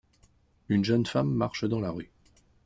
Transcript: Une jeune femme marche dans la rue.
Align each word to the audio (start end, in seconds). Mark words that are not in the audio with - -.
Une 0.67 0.83
jeune 0.83 1.05
femme 1.05 1.31
marche 1.31 1.63
dans 1.65 1.79
la 1.79 1.91
rue. 1.91 2.09